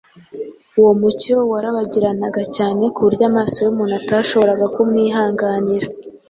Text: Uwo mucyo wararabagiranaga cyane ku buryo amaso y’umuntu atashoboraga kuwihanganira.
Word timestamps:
Uwo 0.79 0.91
mucyo 1.01 1.35
wararabagiranaga 1.51 2.43
cyane 2.55 2.83
ku 2.93 2.99
buryo 3.05 3.23
amaso 3.31 3.57
y’umuntu 3.65 3.93
atashoboraga 4.01 4.65
kuwihanganira. 4.73 5.87